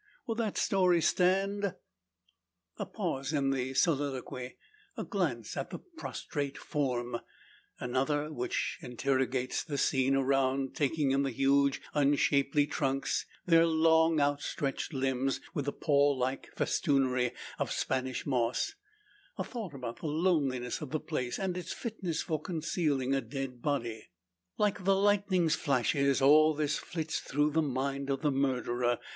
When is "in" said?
3.33-3.51, 11.11-11.21